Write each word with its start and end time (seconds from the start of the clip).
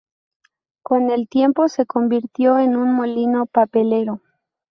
Con 0.83 1.11
el 1.11 1.29
tiempo 1.29 1.67
se 1.67 1.85
convirtió 1.85 2.57
en 2.57 2.75
un 2.75 2.91
molino 2.91 3.45
papelero. 3.45 4.19